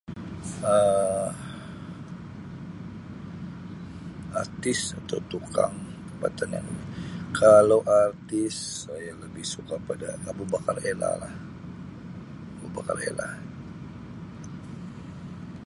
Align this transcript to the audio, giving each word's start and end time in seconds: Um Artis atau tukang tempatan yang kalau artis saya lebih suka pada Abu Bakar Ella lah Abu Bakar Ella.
Um 0.75 1.29
Artis 4.41 4.81
atau 4.99 5.19
tukang 5.31 5.75
tempatan 6.09 6.55
yang 6.57 6.69
kalau 7.39 7.79
artis 8.01 8.55
saya 8.89 9.11
lebih 9.23 9.45
suka 9.53 9.75
pada 9.87 10.09
Abu 10.29 10.41
Bakar 10.53 10.77
Ella 10.91 11.11
lah 11.21 11.33
Abu 12.65 12.69
Bakar 12.75 12.97
Ella. 13.09 13.29